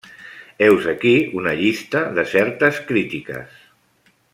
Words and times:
Heus 0.67 0.87
aquí 0.93 1.11
una 1.41 1.53
llista 1.61 2.03
de 2.19 2.27
certes 2.35 2.83
crítiques. 2.91 3.57